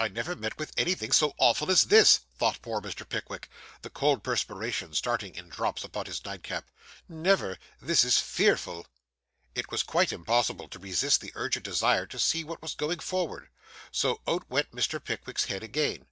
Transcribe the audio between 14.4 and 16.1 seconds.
went Mr. Pickwick's head again.